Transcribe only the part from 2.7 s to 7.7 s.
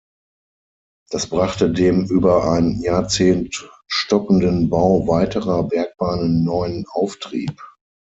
Jahrzehnt stockenden Bau weiterer Bergbahnen neuen Auftrieb.